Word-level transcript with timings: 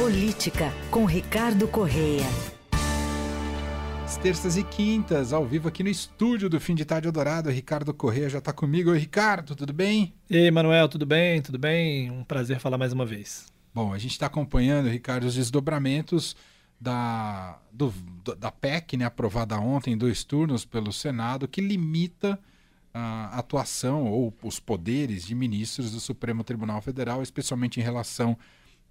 Política, 0.00 0.72
com 0.90 1.04
Ricardo 1.04 1.68
Correia. 1.68 2.24
As 4.02 4.16
terças 4.16 4.56
e 4.56 4.64
quintas, 4.64 5.30
ao 5.30 5.44
vivo 5.44 5.68
aqui 5.68 5.82
no 5.82 5.90
estúdio 5.90 6.48
do 6.48 6.58
Fim 6.58 6.74
de 6.74 6.86
Tarde 6.86 7.06
Eldorado. 7.06 7.50
Ricardo 7.50 7.92
Correia 7.92 8.30
já 8.30 8.38
está 8.38 8.50
comigo. 8.50 8.92
Oi, 8.92 8.98
Ricardo, 8.98 9.54
tudo 9.54 9.74
bem? 9.74 10.14
E 10.30 10.38
aí, 10.38 10.50
Manuel, 10.50 10.88
tudo 10.88 11.04
bem? 11.04 11.42
Tudo 11.42 11.58
bem? 11.58 12.10
Um 12.10 12.24
prazer 12.24 12.58
falar 12.60 12.78
mais 12.78 12.94
uma 12.94 13.04
vez. 13.04 13.52
Bom, 13.74 13.92
a 13.92 13.98
gente 13.98 14.12
está 14.12 14.24
acompanhando, 14.24 14.88
Ricardo, 14.88 15.24
os 15.24 15.34
desdobramentos 15.34 16.34
da, 16.80 17.58
do, 17.70 17.92
da 18.38 18.50
PEC, 18.50 18.96
né, 18.96 19.04
aprovada 19.04 19.60
ontem 19.60 19.92
em 19.92 19.98
dois 19.98 20.24
turnos 20.24 20.64
pelo 20.64 20.94
Senado, 20.94 21.46
que 21.46 21.60
limita 21.60 22.40
a 22.94 23.38
atuação 23.38 24.06
ou 24.06 24.34
os 24.42 24.58
poderes 24.58 25.26
de 25.26 25.34
ministros 25.34 25.92
do 25.92 26.00
Supremo 26.00 26.42
Tribunal 26.42 26.80
Federal, 26.80 27.22
especialmente 27.22 27.78
em 27.78 27.82
relação 27.82 28.34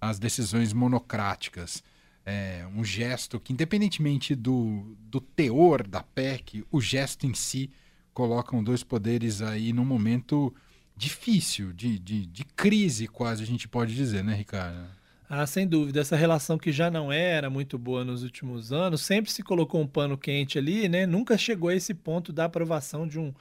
às 0.00 0.18
decisões 0.18 0.72
monocráticas. 0.72 1.82
É 2.24 2.66
um 2.74 2.84
gesto 2.84 3.40
que, 3.40 3.52
independentemente 3.52 4.34
do, 4.34 4.96
do 5.00 5.20
teor 5.20 5.86
da 5.86 6.02
PEC, 6.02 6.64
o 6.70 6.80
gesto 6.80 7.26
em 7.26 7.34
si 7.34 7.70
colocam 8.12 8.62
dois 8.62 8.82
poderes 8.82 9.40
aí 9.42 9.72
num 9.72 9.84
momento 9.84 10.54
difícil, 10.96 11.72
de, 11.72 11.98
de, 11.98 12.26
de 12.26 12.44
crise 12.44 13.06
quase, 13.06 13.42
a 13.42 13.46
gente 13.46 13.66
pode 13.66 13.94
dizer, 13.94 14.22
né, 14.22 14.34
Ricardo? 14.34 14.86
Ah, 15.32 15.46
sem 15.46 15.66
dúvida. 15.66 16.00
Essa 16.00 16.16
relação 16.16 16.58
que 16.58 16.72
já 16.72 16.90
não 16.90 17.10
era 17.12 17.48
muito 17.48 17.78
boa 17.78 18.04
nos 18.04 18.24
últimos 18.24 18.72
anos, 18.72 19.00
sempre 19.02 19.30
se 19.30 19.44
colocou 19.44 19.80
um 19.80 19.86
pano 19.86 20.18
quente 20.18 20.58
ali, 20.58 20.88
né? 20.88 21.06
Nunca 21.06 21.38
chegou 21.38 21.70
a 21.70 21.74
esse 21.74 21.94
ponto 21.94 22.32
da 22.32 22.46
aprovação 22.46 23.06
de 23.06 23.18
um, 23.18 23.32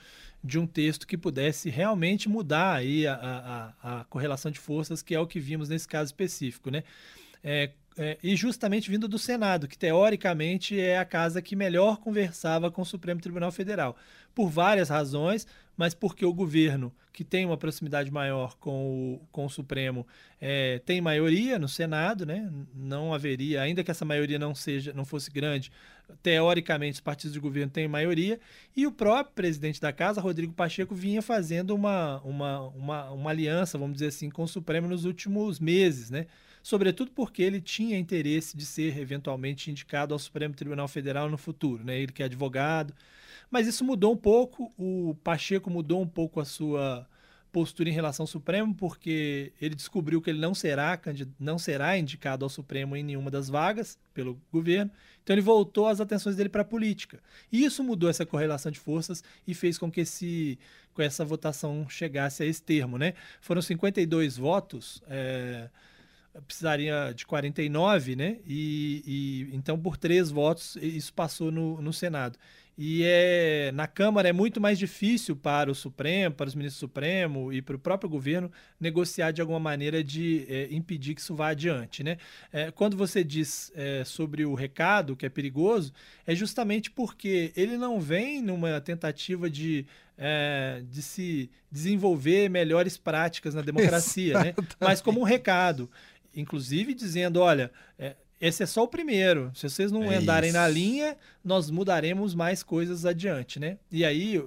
de 0.43 0.57
um 0.57 0.66
texto 0.66 1.05
que 1.05 1.17
pudesse 1.17 1.70
realmente 1.70 2.29
mudar 2.29 2.75
aí 2.75 3.05
a, 3.05 3.73
a, 3.84 3.99
a 3.99 4.03
correlação 4.05 4.49
de 4.49 4.59
forças, 4.59 5.02
que 5.02 5.13
é 5.13 5.20
o 5.20 5.27
que 5.27 5.39
vimos 5.39 5.70
nesse 5.70 5.88
caso 5.88 6.07
específico, 6.07 6.70
né? 6.71 6.84
É, 7.43 7.71
é, 7.98 8.17
e 8.23 8.35
justamente 8.35 8.89
vindo 8.89 9.07
do 9.07 9.20
Senado, 9.20 9.67
que 9.67 9.77
teoricamente 9.77 10.79
é 10.79 10.98
a 10.98 11.04
casa 11.04 11.41
que 11.41 11.55
melhor 11.55 11.98
conversava 11.98 12.71
com 12.71 12.81
o 12.81 12.85
Supremo 12.85 13.20
Tribunal 13.20 13.51
Federal, 13.51 13.98
por 14.34 14.49
várias 14.49 14.87
razões, 14.87 15.46
mas 15.80 15.94
porque 15.94 16.26
o 16.26 16.34
governo, 16.34 16.94
que 17.13 17.24
tem 17.24 17.46
uma 17.46 17.55
proximidade 17.55 18.12
maior 18.12 18.58
com 18.58 19.13
o, 19.13 19.27
com 19.32 19.46
o 19.46 19.49
Supremo, 19.49 20.05
é, 20.41 20.80
tem 20.80 20.99
maioria 20.99 21.58
no 21.58 21.70
Senado, 21.70 22.26
né? 22.26 22.52
não 22.76 23.13
haveria, 23.13 23.62
ainda 23.62 23.82
que 23.82 23.90
essa 23.90 24.04
maioria 24.04 24.38
não 24.38 24.54
seja, 24.54 24.91
não 24.91 25.05
fosse 25.05 25.32
grande, 25.32 25.71
teoricamente 26.21 26.96
os 26.96 26.99
partidos 26.99 27.32
de 27.32 27.40
governo 27.40 27.71
têm 27.71 27.88
maioria, 27.88 28.41
e 28.76 28.86
o 28.86 28.91
próprio 28.91 29.34
presidente 29.34 29.80
da 29.80 29.94
casa, 29.94 30.20
Rodrigo 30.20 30.52
Pacheco, 30.52 30.94
vinha 30.94 31.21
fazendo 31.21 31.74
uma, 31.74 32.20
uma, 32.26 32.60
uma, 32.60 33.12
uma 33.12 33.30
aliança, 33.30 33.77
vamos 33.77 33.93
dizer 33.93 34.08
assim, 34.08 34.30
com 34.30 34.43
o 34.43 34.49
Supremo 34.49 34.86
nos 34.86 35.05
últimos 35.05 35.62
meses, 35.62 36.10
né? 36.10 36.27
Sobretudo 36.62 37.12
porque 37.12 37.41
ele 37.41 37.62
tinha 37.62 37.98
interesse 37.98 38.55
de 38.55 38.65
ser 38.65 38.98
eventualmente 38.98 39.71
indicado 39.71 40.13
ao 40.13 40.20
Supremo 40.20 40.54
Tribunal 40.54 40.88
Federal 40.88 41.29
no 41.29 41.38
futuro, 41.38 41.84
né? 41.84 41.99
ele 41.99 42.12
que 42.12 42.21
é 42.21 42.26
advogado. 42.26 42.93
Mas 43.49 43.68
isso 43.68 43.84
mudou 43.84 44.13
um 44.13 44.18
pouco, 44.18 44.71
o 44.77 45.15
Pacheco 45.24 45.70
mudou 45.70 46.02
um 46.02 46.07
pouco 46.07 46.40
a 46.40 46.46
sua 46.46 47.07
postura 47.52 47.90
em 47.90 47.93
relação 47.93 48.24
ao 48.24 48.27
Supremo, 48.27 48.74
porque 48.76 49.52
ele 49.60 49.76
descobriu 49.76 50.21
que 50.21 50.30
ele 50.30 50.40
não 50.40 50.54
será, 50.54 50.99
não 51.40 51.57
será 51.57 51.98
indicado 51.98 52.46
ao 52.46 52.49
Supremo 52.49 52.96
em 52.96 53.04
nenhuma 53.04 53.32
das 53.32 53.49
vagas 53.49 53.98
pelo 54.13 54.40
governo, 54.52 54.91
então 55.24 55.34
ele 55.34 55.41
voltou 55.41 55.87
as 55.87 55.99
atenções 55.99 56.35
dele 56.35 56.49
para 56.49 56.62
a 56.62 56.65
política. 56.65 57.20
E 57.52 57.63
isso 57.63 57.84
mudou 57.84 58.10
essa 58.10 58.26
correlação 58.26 58.71
de 58.71 58.80
forças 58.80 59.24
e 59.48 59.54
fez 59.54 59.77
com 59.77 59.91
que 59.91 60.02
esse, 60.02 60.60
com 60.93 61.02
essa 61.02 61.26
votação 61.26 61.87
chegasse 61.90 62.43
a 62.43 62.46
esse 62.46 62.62
termo. 62.62 62.98
Né? 62.98 63.13
Foram 63.41 63.62
52 63.62 64.38
votos. 64.38 65.02
É, 65.07 65.69
precisaria 66.45 67.13
de 67.16 67.25
49, 67.25 68.16
né? 68.16 68.38
E, 68.45 69.03
e 69.51 69.56
então 69.56 69.79
por 69.79 69.97
três 69.97 70.29
votos 70.29 70.75
isso 70.78 71.13
passou 71.13 71.51
no, 71.51 71.81
no 71.81 71.94
Senado. 71.94 72.38
E 72.81 73.03
é, 73.03 73.74
na 73.74 73.88
Câmara 73.88 74.30
é 74.30 74.31
muito 74.31 74.62
mais 74.62 74.80
difícil 74.80 75.36
para 75.36 75.70
o 75.70 75.76
Supremo, 75.76 76.34
para 76.34 76.48
os 76.48 76.56
ministros 76.56 76.80
do 76.80 76.88
Supremo 76.88 77.52
e 77.52 77.62
para 77.62 77.76
o 77.76 77.80
próprio 77.80 78.09
governo 78.09 78.50
negociar 78.80 79.31
de 79.31 79.42
alguma 79.42 79.59
maneira 79.59 80.02
de 80.02 80.46
é, 80.48 80.70
impedir 80.72 81.14
que 81.14 81.20
isso 81.20 81.36
vá 81.36 81.50
adiante. 81.50 82.06
Né? 82.06 82.16
É, 82.53 82.72
quando 82.72 82.96
você 82.96 83.22
diz 83.22 83.70
é, 83.76 84.06
sobre 84.06 84.46
o 84.46 84.53
recado, 84.53 85.14
que 85.14 85.26
é 85.26 85.30
perigoso, 85.30 85.92
é 86.26 86.34
justamente 86.34 86.90
porque 86.90 87.52
ele 87.53 87.76
não 87.76 88.00
vem 88.00 88.42
numa 88.42 88.80
tentativa 88.80 89.50
de, 89.50 89.86
é, 90.18 90.82
de 90.90 91.02
se 91.02 91.52
desenvolver 91.70 92.50
melhores 92.50 92.98
práticas 92.98 93.53
na 93.53 93.62
democracia, 93.62 94.42
né? 94.42 94.53
mas 94.80 95.02
como 95.02 95.20
um 95.20 95.24
recado 95.24 95.90
inclusive 96.34 96.94
dizendo, 96.94 97.42
olha, 97.42 97.72
é, 97.98 98.16
esse 98.40 98.64
é 98.64 98.66
só 98.66 98.84
o 98.84 98.88
primeiro. 98.88 99.52
Se 99.54 99.70
vocês 99.70 99.92
não 99.92 100.12
é 100.12 100.16
andarem 100.16 100.50
isso. 100.50 100.58
na 100.58 100.68
linha, 100.68 101.18
nós 101.44 101.70
mudaremos 101.70 102.34
mais 102.34 102.64
coisas 102.64 103.06
adiante, 103.06 103.60
né? 103.60 103.78
E 103.92 104.06
aí, 104.06 104.42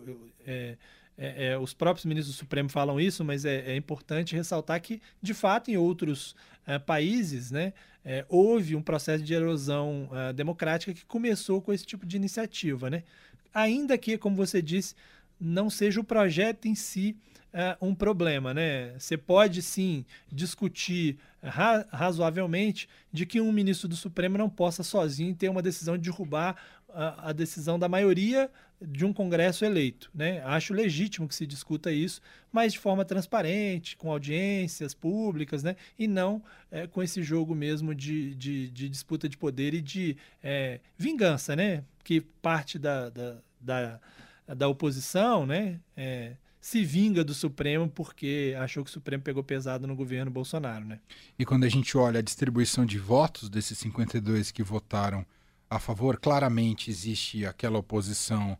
é, 0.47 0.77
é, 1.19 1.47
é, 1.49 1.59
os 1.59 1.75
próprios 1.75 2.07
ministros 2.07 2.35
do 2.35 2.39
Supremo 2.39 2.69
falam 2.69 2.99
isso, 2.99 3.25
mas 3.25 3.45
é, 3.45 3.73
é 3.73 3.77
importante 3.77 4.35
ressaltar 4.35 4.81
que, 4.81 5.01
de 5.21 5.35
fato, 5.35 5.71
em 5.71 5.77
outros 5.77 6.35
é, 6.67 6.79
países, 6.79 7.51
né, 7.51 7.73
houve 8.29 8.75
um 8.75 8.83
processo 8.83 9.23
de 9.23 9.33
erosão 9.33 10.11
democrática 10.35 10.93
que 10.93 11.05
começou 11.05 11.63
com 11.63 11.73
esse 11.73 11.87
tipo 11.87 12.05
de 12.05 12.17
iniciativa, 12.17 12.91
né? 12.91 13.05
Ainda 13.55 13.97
que, 13.97 14.19
como 14.19 14.35
você 14.35 14.61
disse, 14.61 14.97
não 15.39 15.71
seja 15.71 16.01
o 16.01 16.05
projeto 16.05 16.67
em 16.67 16.75
si 16.75 17.17
é, 17.53 17.77
um 17.81 17.95
problema, 17.95 18.55
né? 18.55 18.95
Você 18.99 19.17
pode 19.17 19.61
sim 19.61 20.07
discutir 20.31 21.19
ra 21.43 21.85
razoavelmente 21.93 22.89
de 23.13 23.27
que 23.27 23.41
um 23.41 23.53
ministro 23.53 23.89
do 23.89 23.97
Supremo 23.97 24.39
não 24.39 24.49
possa 24.49 24.83
sozinho 24.83 25.35
ter 25.35 25.49
uma 25.49 25.61
decisão 25.61 25.99
de 25.99 26.11
derrubar 26.11 26.57
a, 26.89 27.31
a, 27.31 27.33
decisão 27.33 27.79
da 27.79 27.89
maioria 27.89 28.51
de 28.81 29.05
um 29.05 29.13
Congresso 29.13 29.65
eleito, 29.65 30.11
né? 30.15 30.43
Acho 30.45 30.73
legítimo 30.73 31.29
que 31.29 31.35
se 31.35 31.47
discuta 31.47 31.93
isso, 31.93 32.21
mas 32.51 32.73
de 32.73 32.79
forma 32.79 33.05
transparente, 33.05 33.97
com 33.97 34.11
audiências 34.11 34.95
públicas, 34.95 35.63
né? 35.63 35.77
E 35.99 36.09
não 36.09 36.43
é, 36.71 36.87
com 36.87 37.03
esse 37.03 37.23
jogo 37.23 37.55
mesmo 37.55 37.95
de, 37.95 38.35
de, 38.35 38.71
de, 38.71 38.89
disputa 38.89 39.29
de 39.29 39.37
poder 39.37 39.75
e 39.75 39.81
de 39.81 40.17
é, 40.43 40.81
vingança, 40.97 41.55
né? 41.55 41.85
Que 42.03 42.21
parte 42.21 42.79
da, 42.79 43.09
da, 43.11 43.37
da, 43.61 44.01
da 44.49 44.69
oposição, 44.69 45.47
né? 45.47 45.79
É, 45.97 46.33
se 46.63 46.85
vinga 46.85 47.25
do 47.25 47.35
Supremo 47.35 47.89
porque 47.89 48.55
achou 48.57 48.85
que 48.85 48.89
o 48.89 48.93
Supremo 48.93 49.21
pegou 49.21 49.43
pesado 49.43 49.85
no 49.85 49.97
governo 49.97 50.31
Bolsonaro, 50.31 50.85
né? 50.85 51.01
E 51.37 51.45
quando 51.45 51.65
a 51.65 51.69
gente 51.69 51.99
olha 51.99 52.21
a 52.21 52.23
distribuição 52.23 52.87
de 52.87 53.01
votos 53.01 53.51
desses 53.51 53.77
52 53.79 54.53
que 54.53 54.63
votaram 54.63 55.27
a 55.69 55.81
favor, 55.81 56.21
claramente 56.21 56.89
existe 56.89 57.45
aquela 57.45 57.81
oposição 57.81 58.57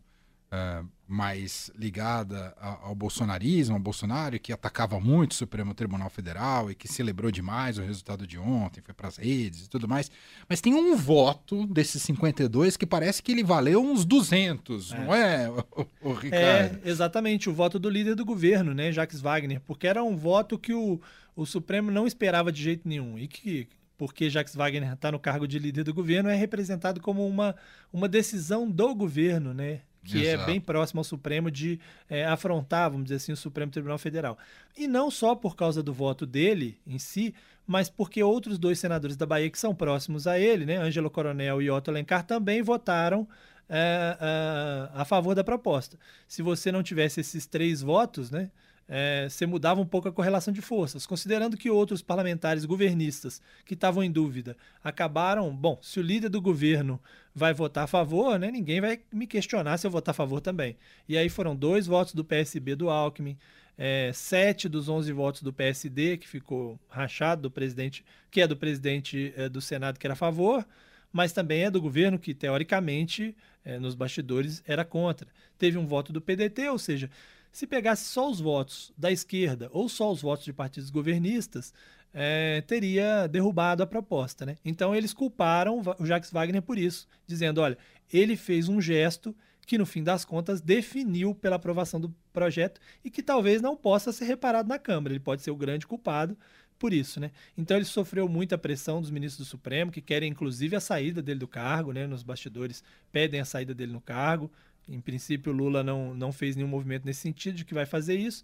uh, 0.51 0.85
mais 1.13 1.71
ligada 1.77 2.53
ao 2.59 2.95
bolsonarismo, 2.95 3.75
ao 3.75 3.81
Bolsonaro, 3.81 4.39
que 4.39 4.51
atacava 4.51 4.99
muito 4.99 5.31
o 5.31 5.35
Supremo 5.35 5.73
Tribunal 5.73 6.09
Federal 6.09 6.71
e 6.71 6.75
que 6.75 6.87
celebrou 6.87 7.31
demais 7.31 7.77
o 7.77 7.83
resultado 7.83 8.25
de 8.25 8.37
ontem, 8.37 8.81
foi 8.81 8.93
para 8.93 9.07
as 9.07 9.17
redes 9.17 9.65
e 9.65 9.69
tudo 9.69 9.87
mais. 9.87 10.11
Mas 10.49 10.59
tem 10.59 10.73
um 10.73 10.95
voto 10.95 11.67
desses 11.67 12.01
52 12.01 12.75
que 12.75 12.85
parece 12.85 13.21
que 13.21 13.31
ele 13.31 13.43
valeu 13.43 13.81
uns 13.81 14.03
200, 14.03 14.91
é. 14.91 14.97
não 14.97 15.15
é, 15.15 15.49
o, 15.49 15.87
o 16.01 16.13
Ricardo? 16.13 16.35
É, 16.43 16.79
exatamente, 16.83 17.49
o 17.49 17.53
voto 17.53 17.77
do 17.77 17.89
líder 17.89 18.15
do 18.15 18.25
governo, 18.25 18.73
né, 18.73 18.91
Jacques 18.91 19.21
Wagner, 19.21 19.61
porque 19.61 19.87
era 19.87 20.03
um 20.03 20.17
voto 20.17 20.57
que 20.57 20.73
o, 20.73 20.99
o 21.35 21.45
Supremo 21.45 21.91
não 21.91 22.07
esperava 22.07 22.51
de 22.51 22.61
jeito 22.61 22.87
nenhum 22.87 23.17
e 23.17 23.27
que 23.27 23.67
porque 23.95 24.29
Jacques 24.29 24.55
Wagner 24.55 24.93
está 24.93 25.11
no 25.11 25.19
cargo 25.19 25.47
de 25.47 25.59
líder 25.59 25.83
do 25.83 25.93
governo, 25.93 26.27
é 26.27 26.35
representado 26.35 26.99
como 26.99 27.25
uma, 27.25 27.55
uma 27.91 28.09
decisão 28.09 28.69
do 28.69 28.93
governo, 28.93 29.53
né? 29.53 29.81
Que 30.03 30.25
é 30.25 30.33
Exato. 30.33 30.43
é 30.43 30.45
bem 30.53 30.59
próximo 30.61 30.99
ao 30.99 31.03
Supremo 31.03 31.49
de 31.49 31.79
é, 32.09 32.25
afrontar, 32.25 32.89
vamos 32.89 33.05
dizer 33.05 33.15
assim, 33.15 33.31
o 33.31 33.37
Supremo 33.37 33.71
Tribunal 33.71 33.97
Federal. 33.97 34.37
E 34.77 34.87
não 34.87 35.09
só 35.09 35.33
por 35.35 35.55
causa 35.55 35.81
do 35.81 35.93
voto 35.93 36.25
dele 36.25 36.77
em 36.85 36.99
si, 36.99 37.33
mas 37.65 37.89
porque 37.89 38.21
outros 38.21 38.59
dois 38.59 38.79
senadores 38.79 39.15
da 39.15 39.25
Bahia 39.25 39.49
que 39.49 39.59
são 39.59 39.73
próximos 39.73 40.27
a 40.27 40.37
ele, 40.37 40.65
né, 40.65 40.77
Ângelo 40.77 41.09
Coronel 41.09 41.61
e 41.61 41.69
Otto 41.69 41.89
Alencar, 41.89 42.23
também 42.23 42.61
votaram 42.61 43.27
é, 43.69 44.17
é, 44.19 44.89
a 44.93 45.05
favor 45.05 45.33
da 45.33 45.43
proposta. 45.43 45.97
Se 46.27 46.41
você 46.41 46.71
não 46.71 46.83
tivesse 46.83 47.21
esses 47.21 47.45
três 47.45 47.81
votos, 47.81 48.29
né, 48.29 48.51
é, 48.87 49.27
você 49.29 49.45
mudava 49.45 49.79
um 49.79 49.85
pouco 49.85 50.07
a 50.07 50.11
correlação 50.11 50.53
de 50.53 50.61
forças, 50.61 51.05
considerando 51.05 51.57
que 51.57 51.69
outros 51.69 52.01
parlamentares 52.01 52.65
governistas 52.65 53.41
que 53.65 53.73
estavam 53.73 54.03
em 54.03 54.11
dúvida 54.11 54.57
acabaram. 54.83 55.55
Bom, 55.55 55.79
se 55.81 55.99
o 55.99 56.03
líder 56.03 56.29
do 56.29 56.41
governo 56.41 56.99
vai 57.33 57.53
votar 57.53 57.85
a 57.85 57.87
favor, 57.87 58.37
né, 58.37 58.51
ninguém 58.51 58.81
vai 58.81 58.99
me 59.11 59.25
questionar 59.25 59.77
se 59.77 59.87
eu 59.87 59.91
votar 59.91 60.11
a 60.11 60.15
favor 60.15 60.41
também. 60.41 60.77
E 61.07 61.17
aí 61.17 61.29
foram 61.29 61.55
dois 61.55 61.87
votos 61.87 62.13
do 62.13 62.23
PSB 62.23 62.75
do 62.75 62.89
Alckmin, 62.89 63.37
é, 63.77 64.11
sete 64.13 64.69
dos 64.69 64.89
onze 64.89 65.11
votos 65.11 65.41
do 65.41 65.51
PSD, 65.51 66.17
que 66.17 66.27
ficou 66.27 66.79
rachado 66.87 67.43
do 67.43 67.51
presidente, 67.51 68.05
que 68.29 68.41
é 68.41 68.47
do 68.47 68.55
presidente 68.55 69.33
é, 69.35 69.49
do 69.49 69.61
Senado, 69.61 69.97
que 69.97 70.05
era 70.05 70.13
a 70.13 70.17
favor, 70.17 70.65
mas 71.11 71.31
também 71.31 71.63
é 71.63 71.71
do 71.71 71.81
governo, 71.81 72.19
que 72.19 72.33
teoricamente, 72.33 73.35
é, 73.63 73.79
nos 73.79 73.95
bastidores, 73.95 74.63
era 74.67 74.83
contra. 74.83 75.27
Teve 75.57 75.77
um 75.77 75.85
voto 75.85 76.11
do 76.11 76.21
PDT, 76.21 76.69
ou 76.69 76.77
seja, 76.77 77.09
se 77.53 77.67
pegasse 77.67 78.05
só 78.05 78.29
os 78.29 78.41
votos 78.41 78.91
da 78.97 79.11
esquerda 79.11 79.69
ou 79.71 79.87
só 79.87 80.11
os 80.11 80.23
votos 80.23 80.43
de 80.43 80.51
partidos 80.51 80.89
governistas, 80.89 81.71
é, 82.11 82.61
teria 82.61 83.27
derrubado 83.27 83.83
a 83.83 83.87
proposta. 83.87 84.45
Né? 84.45 84.57
Então 84.65 84.95
eles 84.95 85.13
culparam 85.13 85.81
o 85.99 86.05
Jacques 86.05 86.31
Wagner 86.31 86.63
por 86.63 86.79
isso, 86.79 87.07
dizendo: 87.27 87.61
olha, 87.61 87.77
ele 88.11 88.35
fez 88.35 88.67
um 88.67 88.81
gesto 88.81 89.35
que 89.65 89.77
no 89.77 89.85
fim 89.85 90.03
das 90.03 90.25
contas 90.25 90.59
definiu 90.59 91.33
pela 91.33 91.55
aprovação 91.55 92.01
do 92.01 92.13
projeto 92.33 92.81
e 93.05 93.09
que 93.09 93.23
talvez 93.23 93.61
não 93.61 93.77
possa 93.77 94.11
ser 94.11 94.25
reparado 94.25 94.67
na 94.67 94.79
Câmara. 94.79 95.13
Ele 95.13 95.23
pode 95.23 95.41
ser 95.43 95.51
o 95.51 95.55
grande 95.55 95.87
culpado 95.87 96.35
por 96.77 96.91
isso, 96.91 97.19
né? 97.19 97.31
Então 97.57 97.77
ele 97.77 97.85
sofreu 97.85 98.27
muita 98.27 98.57
pressão 98.57 98.99
dos 98.99 99.09
ministros 99.09 99.47
do 99.47 99.49
Supremo, 99.49 99.91
que 99.91 100.01
querem 100.01 100.29
inclusive 100.29 100.75
a 100.75 100.81
saída 100.81 101.21
dele 101.21 101.39
do 101.39 101.47
cargo, 101.47 101.93
né? 101.93 102.07
Nos 102.07 102.23
bastidores 102.23 102.83
pedem 103.11 103.39
a 103.39 103.45
saída 103.45 103.73
dele 103.73 103.93
no 103.93 104.01
cargo. 104.01 104.51
Em 104.87 104.99
princípio, 104.99 105.51
Lula 105.51 105.83
não, 105.83 106.13
não 106.13 106.31
fez 106.31 106.55
nenhum 106.55 106.67
movimento 106.67 107.05
nesse 107.05 107.21
sentido 107.21 107.55
de 107.55 107.65
que 107.65 107.73
vai 107.73 107.85
fazer 107.85 108.15
isso. 108.15 108.43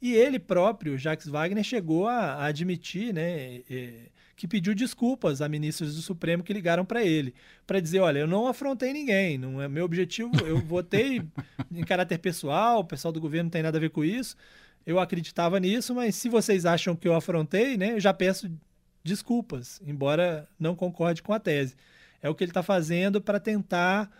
E 0.00 0.14
ele 0.14 0.38
próprio, 0.38 0.98
Jacques 0.98 1.28
Wagner, 1.28 1.62
chegou 1.62 2.08
a, 2.08 2.34
a 2.34 2.46
admitir 2.46 3.14
né, 3.14 3.60
que 4.34 4.48
pediu 4.48 4.74
desculpas 4.74 5.40
a 5.40 5.48
ministros 5.48 5.94
do 5.94 6.02
Supremo 6.02 6.42
que 6.42 6.52
ligaram 6.52 6.84
para 6.84 7.04
ele, 7.04 7.32
para 7.64 7.78
dizer, 7.78 8.00
olha, 8.00 8.18
eu 8.18 8.26
não 8.26 8.48
afrontei 8.48 8.92
ninguém, 8.92 9.38
não 9.38 9.62
é 9.62 9.68
meu 9.68 9.84
objetivo, 9.84 10.32
eu 10.44 10.58
votei 10.58 11.22
em 11.70 11.84
caráter 11.84 12.18
pessoal, 12.18 12.80
o 12.80 12.84
pessoal 12.84 13.12
do 13.12 13.20
governo 13.20 13.44
não 13.44 13.50
tem 13.50 13.62
nada 13.62 13.78
a 13.78 13.80
ver 13.80 13.90
com 13.90 14.04
isso, 14.04 14.36
eu 14.84 14.98
acreditava 14.98 15.60
nisso, 15.60 15.94
mas 15.94 16.16
se 16.16 16.28
vocês 16.28 16.66
acham 16.66 16.96
que 16.96 17.06
eu 17.06 17.14
afrontei, 17.14 17.76
né, 17.76 17.92
eu 17.92 18.00
já 18.00 18.12
peço 18.12 18.50
desculpas, 19.04 19.80
embora 19.86 20.48
não 20.58 20.74
concorde 20.74 21.22
com 21.22 21.32
a 21.32 21.38
tese. 21.38 21.76
É 22.20 22.28
o 22.28 22.34
que 22.34 22.42
ele 22.42 22.50
está 22.50 22.62
fazendo 22.62 23.20
para 23.20 23.38
tentar 23.38 24.10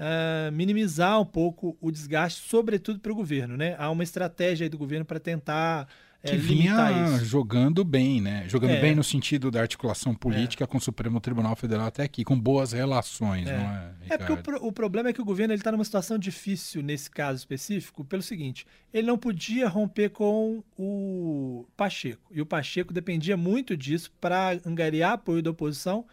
uh, 0.00 0.50
minimizar 0.52 1.20
um 1.20 1.26
pouco 1.26 1.76
o 1.80 1.90
desgaste, 1.90 2.48
sobretudo 2.48 2.98
para 2.98 3.12
o 3.12 3.14
governo. 3.14 3.56
Né? 3.56 3.76
Há 3.78 3.90
uma 3.90 4.02
estratégia 4.02 4.68
do 4.68 4.78
governo 4.78 5.04
para 5.04 5.20
tentar 5.20 5.86
é, 6.22 6.30
que 6.32 6.36
vinha 6.36 7.18
jogando 7.22 7.82
bem, 7.82 8.20
né? 8.20 8.44
Jogando 8.46 8.72
é. 8.72 8.80
bem 8.80 8.94
no 8.94 9.02
sentido 9.02 9.50
da 9.50 9.60
articulação 9.60 10.14
política 10.14 10.64
é. 10.64 10.66
com 10.66 10.76
o 10.76 10.80
Supremo 10.80 11.18
Tribunal 11.18 11.56
Federal 11.56 11.86
até 11.86 12.02
aqui, 12.02 12.24
com 12.24 12.38
boas 12.38 12.72
relações, 12.72 13.48
é. 13.48 13.56
não 13.56 13.64
é? 13.64 13.92
Ricardo? 14.02 14.12
É 14.12 14.18
porque 14.18 14.32
o, 14.32 14.36
pro, 14.36 14.66
o, 14.66 14.72
problema 14.72 15.08
é 15.08 15.12
que 15.14 15.20
o 15.22 15.24
governo 15.24 15.54
está 15.54 15.72
numa 15.72 15.84
situação 15.84 16.18
difícil 16.18 16.82
nesse 16.82 17.10
caso 17.10 17.38
específico, 17.38 18.04
pelo 18.04 18.22
seguinte: 18.22 18.66
ele 18.92 19.06
não 19.06 19.16
podia 19.16 19.66
romper 19.66 20.10
com 20.10 20.62
o 20.78 21.66
Pacheco. 21.74 22.30
E 22.30 22.42
o 22.42 22.46
Pacheco 22.46 22.92
dependia 22.92 23.36
muito 23.36 23.74
disso 23.74 24.12
para 24.20 24.60
angariar 24.66 25.12
apoio 25.12 25.42
da 25.42 25.50
oposição 25.50 26.04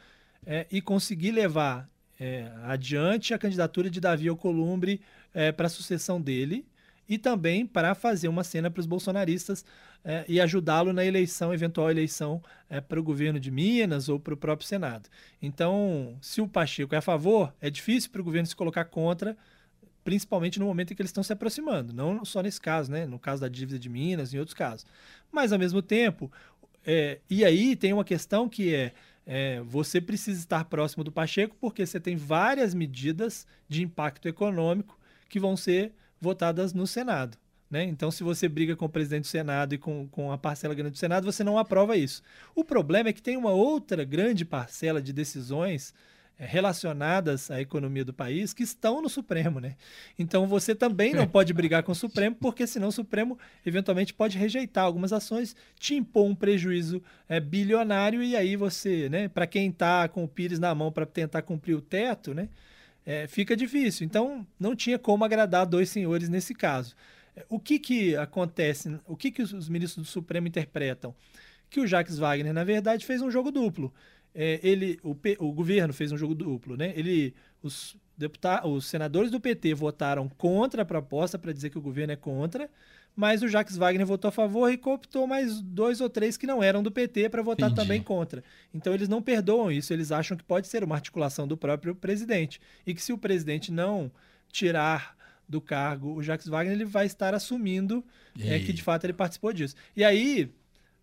é, 0.45 0.65
e 0.71 0.81
conseguir 0.81 1.31
levar 1.31 1.89
é, 2.19 2.51
adiante 2.63 3.33
a 3.33 3.37
candidatura 3.37 3.89
de 3.89 3.99
Davi 3.99 4.27
Alcolumbre 4.27 5.01
é, 5.33 5.51
para 5.51 5.67
a 5.67 5.69
sucessão 5.69 6.19
dele 6.19 6.65
e 7.07 7.17
também 7.17 7.65
para 7.65 7.95
fazer 7.95 8.27
uma 8.27 8.43
cena 8.43 8.69
para 8.69 8.81
os 8.81 8.85
bolsonaristas 8.85 9.63
é, 10.03 10.25
e 10.27 10.41
ajudá-lo 10.41 10.91
na 10.91 11.05
eleição, 11.05 11.53
eventual 11.53 11.89
eleição 11.89 12.41
é, 12.69 12.81
para 12.81 12.99
o 12.99 13.03
governo 13.03 13.39
de 13.39 13.49
Minas 13.49 14.09
ou 14.09 14.19
para 14.19 14.33
o 14.33 14.37
próprio 14.37 14.67
Senado. 14.67 15.09
Então, 15.41 16.17
se 16.21 16.41
o 16.41 16.47
Pacheco 16.47 16.95
é 16.95 16.97
a 16.97 17.01
favor, 17.01 17.53
é 17.61 17.69
difícil 17.69 18.09
para 18.09 18.21
o 18.21 18.23
governo 18.23 18.45
se 18.45 18.55
colocar 18.55 18.85
contra, 18.85 19.37
principalmente 20.03 20.59
no 20.59 20.65
momento 20.65 20.91
em 20.91 20.95
que 20.95 21.01
eles 21.01 21.09
estão 21.09 21.23
se 21.23 21.33
aproximando, 21.33 21.93
não 21.93 22.23
só 22.25 22.41
nesse 22.41 22.59
caso, 22.59 22.91
né? 22.91 23.05
no 23.05 23.19
caso 23.19 23.41
da 23.41 23.47
dívida 23.47 23.79
de 23.79 23.89
Minas 23.89 24.33
e 24.33 24.39
outros 24.39 24.53
casos. 24.53 24.85
Mas, 25.31 25.51
ao 25.51 25.59
mesmo 25.59 25.81
tempo, 25.81 26.31
é, 26.85 27.19
e 27.29 27.43
aí 27.43 27.75
tem 27.75 27.91
uma 27.91 28.05
questão 28.05 28.47
que 28.47 28.73
é 28.73 28.93
é, 29.27 29.61
você 29.61 29.99
precisa 29.99 30.39
estar 30.39 30.63
próximo 30.65 31.03
do 31.03 31.11
Pacheco 31.11 31.55
porque 31.59 31.85
você 31.85 31.99
tem 31.99 32.15
várias 32.15 32.73
medidas 32.73 33.45
de 33.67 33.83
impacto 33.83 34.27
econômico 34.27 34.97
que 35.27 35.37
vão 35.37 35.57
ser 35.57 35.91
votadas 36.19 36.73
no 36.73 36.87
Senado. 36.87 37.37
Né? 37.69 37.83
Então, 37.83 38.09
se 38.09 38.23
você 38.23 38.47
briga 38.47 38.77
com 38.77 38.85
o 38.85 38.89
presidente 38.89 39.23
do 39.23 39.27
Senado 39.27 39.75
e 39.75 39.77
com, 39.77 40.07
com 40.07 40.31
a 40.31 40.37
parcela 40.37 40.73
grande 40.73 40.91
do 40.91 40.97
Senado, 40.97 41.29
você 41.29 41.43
não 41.43 41.57
aprova 41.57 41.97
isso. 41.97 42.23
O 42.55 42.63
problema 42.63 43.09
é 43.09 43.13
que 43.13 43.21
tem 43.21 43.35
uma 43.35 43.51
outra 43.51 44.05
grande 44.05 44.45
parcela 44.45 45.01
de 45.01 45.11
decisões 45.11 45.93
relacionadas 46.39 47.49
à 47.49 47.59
economia 47.59 48.05
do 48.05 48.13
país 48.13 48.53
que 48.53 48.61
estão 48.61 49.01
no 49.01 49.09
Supremo, 49.09 49.59
né? 49.59 49.75
Então 50.19 50.47
você 50.47 50.75
também 50.75 51.13
não 51.13 51.27
pode 51.27 51.51
brigar 51.51 51.81
com 51.81 51.91
o 51.91 51.95
Supremo, 51.95 52.35
porque 52.35 52.67
senão 52.67 52.89
o 52.89 52.91
Supremo 52.91 53.39
eventualmente 53.65 54.13
pode 54.13 54.37
rejeitar 54.37 54.85
algumas 54.85 55.11
ações, 55.11 55.55
te 55.79 55.95
impor 55.95 56.25
um 56.25 56.35
prejuízo 56.35 57.01
é, 57.27 57.39
bilionário 57.39 58.21
e 58.21 58.35
aí 58.35 58.55
você, 58.55 59.09
né? 59.09 59.27
Para 59.27 59.47
quem 59.47 59.69
está 59.69 60.07
com 60.07 60.23
o 60.23 60.27
Pires 60.27 60.59
na 60.59 60.73
mão 60.75 60.91
para 60.91 61.05
tentar 61.05 61.41
cumprir 61.41 61.73
o 61.73 61.81
teto, 61.81 62.33
né? 62.33 62.49
É, 63.03 63.25
fica 63.25 63.55
difícil. 63.55 64.05
Então 64.05 64.45
não 64.59 64.75
tinha 64.75 64.99
como 64.99 65.25
agradar 65.25 65.65
dois 65.65 65.89
senhores 65.89 66.29
nesse 66.29 66.53
caso. 66.53 66.95
É, 67.35 67.45
o 67.49 67.59
que 67.59 67.79
que 67.79 68.15
acontece? 68.15 68.99
O 69.07 69.15
que 69.15 69.31
que 69.31 69.41
os 69.41 69.67
ministros 69.67 70.05
do 70.05 70.11
Supremo 70.11 70.47
interpretam? 70.47 71.15
Que 71.69 71.79
o 71.79 71.87
Jacques 71.87 72.17
Wagner, 72.17 72.53
na 72.53 72.63
verdade, 72.63 73.05
fez 73.05 73.21
um 73.21 73.31
jogo 73.31 73.51
duplo 73.51 73.91
é, 74.39 74.59
ele, 74.61 74.99
o, 75.01 75.15
P, 75.15 75.35
o 75.39 75.51
governo 75.51 75.91
fez 75.91 76.11
um 76.11 76.17
jogo 76.17 76.35
duplo, 76.35 76.77
né? 76.77 76.93
Ele, 76.95 77.33
os, 77.59 77.97
deputados, 78.15 78.71
os 78.71 78.85
senadores 78.85 79.31
do 79.31 79.41
PT 79.41 79.73
votaram 79.73 80.29
contra 80.29 80.83
a 80.83 80.85
proposta 80.85 81.39
para 81.39 81.51
dizer 81.51 81.71
que 81.71 81.77
o 81.79 81.81
governo 81.81 82.13
é 82.13 82.15
contra, 82.15 82.69
mas 83.15 83.41
o 83.41 83.47
Jacques 83.47 83.75
Wagner 83.75 84.05
votou 84.05 84.29
a 84.29 84.31
favor 84.31 84.71
e 84.71 84.77
cooptou 84.77 85.25
mais 85.25 85.59
dois 85.59 86.01
ou 86.01 86.07
três 86.07 86.37
que 86.37 86.45
não 86.45 86.61
eram 86.61 86.83
do 86.83 86.91
PT 86.91 87.29
para 87.29 87.41
votar 87.41 87.71
Entendi. 87.71 87.81
também 87.81 87.99
contra. 87.99 88.43
Então 88.71 88.93
eles 88.93 89.09
não 89.09 89.23
perdoam 89.23 89.71
isso, 89.71 89.91
eles 89.91 90.11
acham 90.11 90.37
que 90.37 90.43
pode 90.43 90.67
ser 90.67 90.83
uma 90.83 90.93
articulação 90.93 91.47
do 91.47 91.57
próprio 91.57 91.95
presidente 91.95 92.61
e 92.85 92.93
que 92.93 93.01
se 93.01 93.11
o 93.11 93.17
presidente 93.17 93.71
não 93.71 94.11
tirar 94.51 95.17
do 95.49 95.59
cargo 95.59 96.13
o 96.13 96.21
Jacques 96.21 96.47
Wagner, 96.47 96.75
ele 96.75 96.85
vai 96.85 97.07
estar 97.07 97.33
assumindo 97.33 98.05
é, 98.39 98.59
que 98.59 98.71
de 98.71 98.83
fato 98.83 99.05
ele 99.05 99.13
participou 99.13 99.51
disso. 99.51 99.73
E 99.95 100.03
aí 100.03 100.53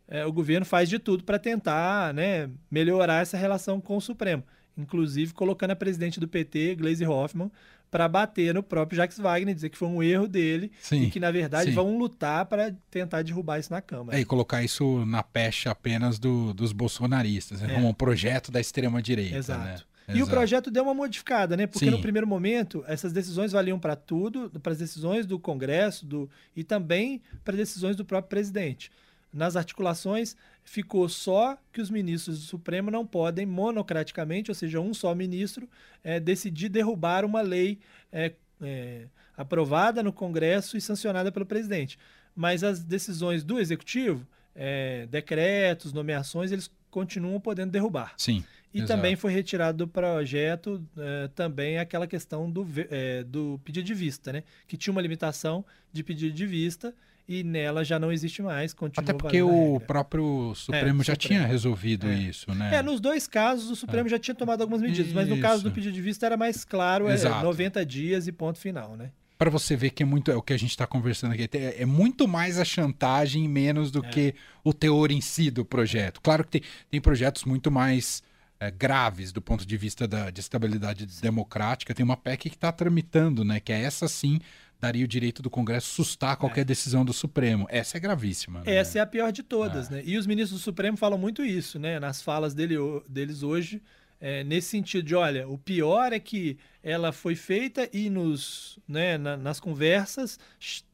é, 0.09 0.25
o 0.27 0.33
governo 0.33 0.67
faz 0.67 0.89
de 0.89 0.99
tudo 0.99 1.25
para 1.25 1.39
tentar 1.39 2.12
né, 2.12 2.51
melhorar 2.71 3.23
essa 3.23 3.37
relação 3.37 3.81
com 3.81 3.97
o 3.97 4.01
Supremo, 4.01 4.43
inclusive 4.77 5.33
colocando 5.33 5.71
a 5.71 5.77
presidente 5.77 6.21
do 6.21 6.29
PT, 6.29 6.77
Gleisi 6.77 7.06
Hoffmann, 7.06 7.51
para 7.91 8.09
bater 8.09 8.53
no 8.53 8.62
próprio 8.62 8.97
Jacques 8.97 9.19
Wagner, 9.19 9.55
dizer 9.55 9.69
que 9.71 9.79
foi 9.79 9.87
um 9.87 10.03
erro 10.03 10.27
dele 10.27 10.73
sim, 10.81 11.05
e 11.05 11.11
que, 11.11 11.21
na 11.21 11.31
verdade, 11.31 11.71
sim. 11.71 11.77
vão 11.77 11.97
lutar 11.97 12.45
para 12.47 12.75
tentar 12.91 13.23
derrubar 13.23 13.61
isso 13.61 13.73
na 13.73 13.81
Câmara. 13.81 14.19
É, 14.19 14.21
e 14.21 14.25
colocar 14.25 14.65
isso 14.65 15.06
na 15.06 15.23
pecha 15.23 15.71
apenas 15.71 16.19
do, 16.19 16.53
dos 16.53 16.73
bolsonaristas, 16.73 17.61
né? 17.61 17.71
é. 17.71 17.75
como 17.75 17.89
um 17.89 17.95
projeto 17.95 18.50
da 18.50 18.61
extrema-direita. 18.61 19.37
Exato. 19.37 19.65
Né? 19.65 19.77
E 20.09 20.12
Exato. 20.12 20.25
o 20.25 20.29
projeto 20.29 20.71
deu 20.73 20.83
uma 20.83 20.93
modificada, 20.93 21.57
né? 21.57 21.67
Porque 21.67 21.87
Sim. 21.87 21.93
no 21.93 22.00
primeiro 22.00 22.27
momento, 22.27 22.85
essas 22.87 23.12
decisões 23.12 23.53
valiam 23.53 23.79
para 23.79 23.95
tudo, 23.95 24.50
para 24.61 24.73
as 24.73 24.79
decisões 24.79 25.25
do 25.25 25.39
Congresso 25.39 26.05
do, 26.05 26.29
e 26.55 26.65
também 26.65 27.23
para 27.45 27.57
decisões 27.57 27.95
do 27.97 28.05
próprio 28.05 28.29
presidente 28.29 28.91
nas 29.35 29.57
articulações 29.57 30.37
ficou 30.63 31.09
só 31.09 31.59
que 31.73 31.81
os 31.81 31.91
ministros 31.91 32.39
do 32.39 32.45
Supremo 32.45 32.91
não 32.91 33.05
podem 33.05 33.45
monocraticamente, 33.45 34.50
ou 34.50 34.55
seja, 34.55 34.81
um 34.81 34.95
só 34.95 35.12
ministro, 35.14 35.69
é, 36.05 36.21
decidir 36.21 36.69
derrubar 36.69 37.25
uma 37.25 37.43
lei 37.43 37.81
é, 38.12 38.33
é, 38.62 39.07
aprovada 39.37 40.03
no 40.03 40.12
Congresso 40.12 40.76
e 40.76 40.81
sancionada 40.81 41.33
pelo 41.33 41.45
presidente. 41.45 41.99
Mas 42.35 42.62
as 42.62 42.83
decisões 42.85 43.43
do 43.43 43.59
Executivo, 43.59 44.26
é, 44.55 45.07
decretos, 45.11 45.93
nomeações, 45.93 46.53
eles 46.53 46.71
continuam 46.88 47.41
podendo 47.41 47.73
derrubar. 47.73 48.14
Sim. 48.17 48.45
E 48.73 48.79
exato. 48.79 48.93
também 48.93 49.17
foi 49.17 49.33
retirado 49.33 49.79
do 49.79 49.88
projeto 49.88 50.85
é, 50.97 51.29
também 51.35 51.79
aquela 51.79 52.07
questão 52.07 52.49
do, 52.49 52.67
é, 52.88 53.25
do 53.25 53.61
pedido 53.64 53.85
de 53.85 53.95
vista, 53.95 54.33
né? 54.33 54.45
Que 54.67 54.76
tinha 54.76 54.93
uma 54.93 55.03
limitação 55.03 55.64
de 55.93 56.03
pedido 56.05 56.35
de 56.35 56.47
vista 56.47 56.95
e 57.26 57.43
nela 57.43 57.85
já 57.85 57.99
não 57.99 58.12
existe 58.12 58.43
mais. 58.43 58.75
Até 58.97 59.12
porque 59.12 59.43
o 59.43 59.81
próprio 59.81 60.54
Supremo 60.54 61.00
é, 61.00 61.04
já 61.04 61.14
Supremo. 61.14 61.16
tinha 61.16 61.47
resolvido 61.47 62.07
é. 62.07 62.14
isso, 62.14 62.54
né? 62.54 62.75
É, 62.75 62.83
nos 62.83 63.00
dois 63.00 63.26
casos 63.26 63.71
o 63.71 63.76
Supremo 63.76 64.07
é. 64.07 64.11
já 64.11 64.19
tinha 64.19 64.35
tomado 64.35 64.61
algumas 64.61 64.83
medidas, 64.83 65.07
isso. 65.07 65.14
mas 65.14 65.28
no 65.28 65.40
caso 65.40 65.62
do 65.62 65.71
pedido 65.71 65.93
de 65.93 66.02
vista 66.02 66.26
era 66.26 66.37
mais 66.37 66.64
claro, 66.64 67.09
é 67.09 67.14
Exato. 67.14 67.40
é 67.40 67.43
90 67.43 67.87
dias 67.87 68.26
e 68.26 68.33
ponto 68.33 68.59
final, 68.59 68.97
né? 68.97 69.11
Para 69.37 69.50
você 69.50 69.75
ver 69.75 69.90
que 69.90 70.02
é 70.02 70.07
muito 70.07 70.31
é 70.31 70.37
o 70.37 70.43
que 70.43 70.52
a 70.52 70.57
gente 70.57 70.71
está 70.71 70.87
conversando 70.87 71.33
aqui, 71.33 71.49
é, 71.52 71.83
é 71.83 71.87
muito 71.87 72.28
mais 72.28 72.59
a 72.59 72.64
chantagem 72.64 73.49
menos 73.49 73.90
do 73.90 74.04
é. 74.04 74.09
que 74.09 74.35
o 74.62 74.73
teor 74.73 75.11
em 75.11 75.21
si 75.21 75.50
do 75.50 75.64
projeto. 75.64 76.21
Claro 76.21 76.45
que 76.45 76.61
tem, 76.61 76.62
tem 76.90 77.00
projetos 77.00 77.45
muito 77.45 77.71
mais 77.71 78.23
é, 78.61 78.71
graves 78.71 79.33
do 79.33 79.43
ponto 79.43 79.66
de 79.66 79.76
vista 79.76 80.07
da, 80.07 80.31
de 80.31 80.40
estabilidade 80.40 81.07
democrática. 81.21 81.95
Tem 81.95 82.04
uma 82.04 82.16
PEC 82.16 82.50
que 82.50 82.57
está 82.57 82.71
tramitando, 82.71 83.45
né? 83.45 83.61
Que 83.61 83.73
é 83.73 83.81
essa 83.81 84.07
sim 84.07 84.38
daria 84.85 85.05
o 85.05 85.09
direito 85.09 85.41
do 85.41 85.49
Congresso 85.49 85.88
sustar 85.88 86.37
qualquer 86.37 86.61
é. 86.61 86.64
decisão 86.64 87.05
do 87.05 87.12
Supremo. 87.12 87.67
Essa 87.71 87.97
é 87.97 88.00
gravíssima. 88.00 88.61
Né? 88.61 88.75
Essa 88.75 88.99
é 88.99 89.00
a 89.00 89.07
pior 89.07 89.33
de 89.33 89.43
todas, 89.43 89.91
é. 89.91 89.95
né? 89.95 90.03
E 90.05 90.19
os 90.19 90.26
ministros 90.26 90.61
do 90.61 90.62
Supremo 90.62 90.97
falam 90.97 91.19
muito 91.19 91.43
isso, 91.43 91.79
né? 91.79 91.99
Nas 91.99 92.21
falas 92.21 92.53
dele, 92.53 92.76
deles 93.09 93.43
hoje, 93.43 93.83
é, 94.21 94.45
nesse 94.45 94.69
sentido 94.69 95.07
de, 95.07 95.14
olha, 95.14 95.49
o 95.49 95.57
pior 95.57 96.12
é 96.12 96.21
que 96.21 96.59
ela 96.83 97.12
foi 97.12 97.35
feita 97.35 97.88
e 97.93 98.11
nos, 98.11 98.79
né, 98.87 99.17
na, 99.17 99.38
nas 99.38 99.59
conversas, 99.59 100.38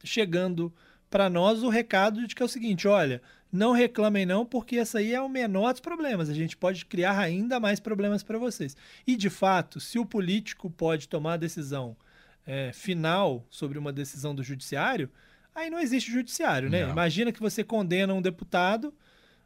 chegando 0.03 0.73
para 1.09 1.29
nós 1.29 1.61
o 1.61 1.67
recado 1.67 2.25
de 2.25 2.33
que 2.33 2.41
é 2.41 2.45
o 2.45 2.49
seguinte, 2.49 2.87
olha, 2.87 3.21
não 3.51 3.73
reclamem 3.73 4.25
não, 4.25 4.45
porque 4.45 4.77
essa 4.77 4.99
aí 4.99 5.13
é 5.13 5.19
o 5.19 5.27
menor 5.27 5.73
dos 5.73 5.81
problemas. 5.81 6.29
A 6.29 6.33
gente 6.33 6.55
pode 6.55 6.85
criar 6.85 7.19
ainda 7.19 7.59
mais 7.59 7.81
problemas 7.81 8.23
para 8.23 8.37
vocês. 8.37 8.77
E, 9.05 9.17
de 9.17 9.29
fato, 9.29 9.81
se 9.81 9.99
o 9.99 10.05
político 10.05 10.69
pode 10.69 11.09
tomar 11.09 11.33
a 11.33 11.37
decisão 11.37 11.97
é, 12.45 12.71
final 12.73 13.45
sobre 13.49 13.77
uma 13.77 13.93
decisão 13.93 14.33
do 14.33 14.43
judiciário, 14.43 15.09
aí 15.53 15.69
não 15.69 15.79
existe 15.79 16.11
judiciário, 16.11 16.69
né? 16.69 16.83
Não. 16.85 16.91
Imagina 16.91 17.31
que 17.31 17.39
você 17.39 17.63
condena 17.63 18.13
um 18.13 18.21
deputado, 18.21 18.93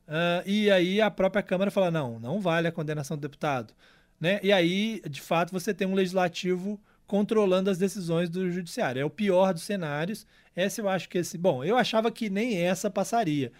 Uh, 0.07 0.45
e 0.47 0.69
aí 0.69 1.01
a 1.01 1.09
própria 1.09 1.41
Câmara 1.41 1.71
fala: 1.71 1.89
não, 1.89 2.19
não 2.19 2.39
vale 2.39 2.67
a 2.67 2.71
condenação 2.71 3.17
do 3.17 3.21
deputado. 3.21 3.73
Né? 4.19 4.39
E 4.41 4.51
aí, 4.51 5.01
de 5.09 5.21
fato, 5.21 5.51
você 5.51 5.73
tem 5.73 5.87
um 5.87 5.93
legislativo 5.93 6.79
controlando 7.05 7.69
as 7.69 7.77
decisões 7.77 8.29
do 8.29 8.49
judiciário. 8.51 9.01
É 9.01 9.05
o 9.05 9.09
pior 9.09 9.53
dos 9.53 9.63
cenários. 9.63 10.25
Essa 10.55 10.81
eu 10.81 10.87
acho 10.87 11.09
que 11.09 11.17
esse. 11.17 11.37
Bom, 11.37 11.63
eu 11.63 11.77
achava 11.77 12.11
que 12.11 12.29
nem 12.29 12.57
essa 12.57 12.89
passaria. 12.89 13.51